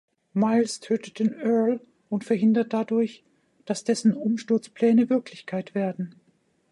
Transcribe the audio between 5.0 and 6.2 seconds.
Wirklichkeit werden.